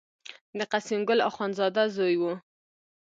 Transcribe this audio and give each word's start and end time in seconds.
د 0.57 0.59
قسیم 0.71 0.99
ګل 1.07 1.19
اخوندزاده 1.29 1.83
زوی 1.95 2.15
و. 2.21 2.23